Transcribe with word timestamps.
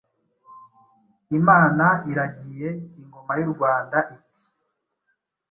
Imana 1.37 1.85
iragiye 2.11 2.67
Ingoma 2.99 3.33
y’u 3.39 3.49
Rwanda 3.53 3.97
iti: 4.15 4.43